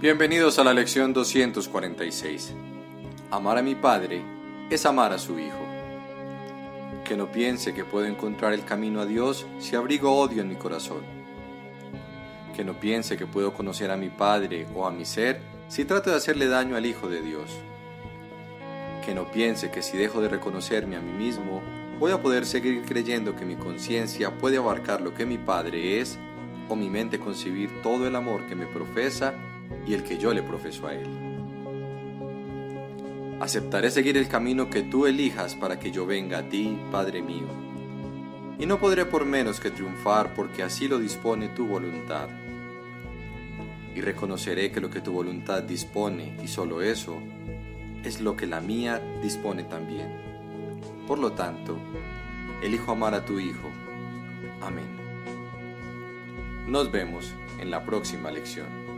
[0.00, 2.54] Bienvenidos a la lección 246.
[3.30, 4.22] Amar a mi Padre
[4.70, 5.62] es amar a su Hijo.
[7.04, 10.54] Que no piense que puedo encontrar el camino a Dios si abrigo odio en mi
[10.54, 11.02] corazón.
[12.56, 16.08] Que no piense que puedo conocer a mi Padre o a mi ser si trato
[16.08, 17.50] de hacerle daño al Hijo de Dios.
[19.04, 21.60] Que no piense que si dejo de reconocerme a mí mismo,
[21.98, 26.18] voy a poder seguir creyendo que mi conciencia puede abarcar lo que mi Padre es
[26.70, 29.34] o mi mente concebir todo el amor que me profesa
[29.86, 31.08] y el que yo le profeso a Él.
[33.40, 37.46] Aceptaré seguir el camino que tú elijas para que yo venga a ti, Padre mío.
[38.58, 42.28] Y no podré por menos que triunfar porque así lo dispone tu voluntad.
[43.94, 47.18] Y reconoceré que lo que tu voluntad dispone, y solo eso,
[48.04, 50.08] es lo que la mía dispone también.
[51.06, 51.78] Por lo tanto,
[52.62, 53.70] elijo amar a tu Hijo.
[54.60, 54.86] Amén.
[56.66, 58.89] Nos vemos en la próxima lección.